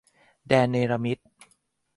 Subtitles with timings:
[0.47, 1.17] แดนเนรมิต